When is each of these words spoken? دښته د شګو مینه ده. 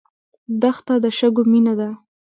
دښته 0.61 0.95
د 1.03 1.05
شګو 1.17 1.43
مینه 1.51 1.73
ده. 1.79 1.89